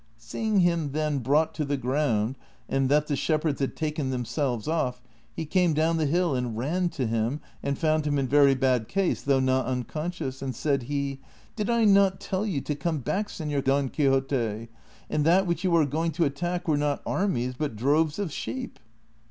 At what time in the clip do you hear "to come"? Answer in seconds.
12.61-12.97